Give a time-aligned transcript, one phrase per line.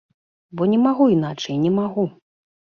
[0.59, 2.11] Бо не магу іначай, не магу.